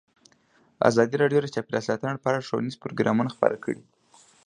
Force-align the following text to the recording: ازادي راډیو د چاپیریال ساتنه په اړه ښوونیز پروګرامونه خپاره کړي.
ازادي 0.89 1.15
راډیو 1.21 1.39
د 1.43 1.47
چاپیریال 1.53 1.83
ساتنه 1.89 2.21
په 2.21 2.27
اړه 2.31 2.45
ښوونیز 2.47 2.75
پروګرامونه 2.83 3.29
خپاره 3.35 3.55
کړي. 3.63 3.81